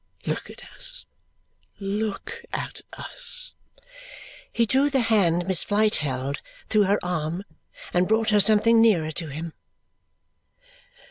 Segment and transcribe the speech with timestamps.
[0.25, 1.05] Look at us
[1.79, 3.53] look at us!"
[4.51, 7.43] He drew the hand Miss Flite held through her arm
[7.93, 9.53] and brought her something nearer to him.